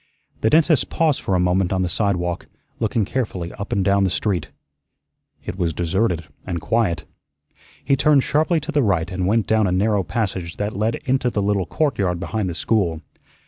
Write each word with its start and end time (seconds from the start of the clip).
The 0.39 0.49
dentist 0.49 0.89
paused 0.89 1.21
for 1.21 1.35
a 1.35 1.39
moment 1.39 1.71
on 1.71 1.83
the 1.83 1.87
sidewalk, 1.87 2.47
looking 2.79 3.05
carefully 3.05 3.53
up 3.53 3.71
and 3.71 3.85
down 3.85 4.03
the 4.03 4.09
street. 4.09 4.47
It 5.45 5.59
was 5.59 5.75
deserted 5.75 6.23
and 6.43 6.59
quiet. 6.59 7.05
He 7.85 7.95
turned 7.95 8.23
sharply 8.23 8.59
to 8.61 8.71
the 8.71 8.81
right 8.81 9.11
and 9.11 9.27
went 9.27 9.45
down 9.45 9.67
a 9.67 9.71
narrow 9.71 10.01
passage 10.01 10.57
that 10.57 10.75
led 10.75 10.95
into 11.05 11.29
the 11.29 11.43
little 11.43 11.67
court 11.67 11.99
yard 11.99 12.19
behind 12.19 12.49
the 12.49 12.55
school. 12.55 13.01